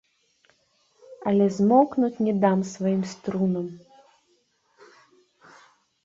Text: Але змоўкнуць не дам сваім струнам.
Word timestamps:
Але 1.31 1.45
змоўкнуць 1.57 2.23
не 2.27 2.33
дам 2.45 2.59
сваім 2.73 3.03
струнам. 3.11 3.67